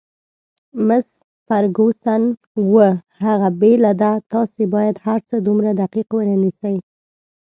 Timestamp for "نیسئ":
6.43-6.77